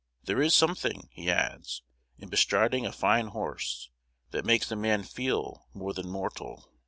There 0.23 0.41
is 0.41 0.55
something," 0.55 1.09
he 1.11 1.29
adds, 1.29 1.83
"in 2.17 2.27
bestriding 2.29 2.87
a 2.87 2.91
fine 2.91 3.27
horse, 3.27 3.91
that 4.31 4.45
makes 4.45 4.71
a 4.71 4.75
man 4.75 5.03
feel 5.03 5.67
more 5.75 5.93
than 5.93 6.09
mortal. 6.09 6.71